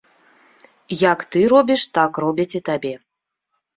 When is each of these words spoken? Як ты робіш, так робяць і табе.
Як 1.11 1.19
ты 1.35 1.39
робіш, 1.53 1.81
так 1.99 2.11
робяць 2.25 2.51
і 2.61 2.67
табе. 2.71 2.93